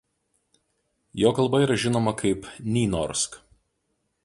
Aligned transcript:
Jo 1.23 1.31
kalba 1.41 1.57
yra 1.65 1.77
žinoma 1.83 2.13
kaip 2.23 2.41
Nynorsk. 2.73 3.31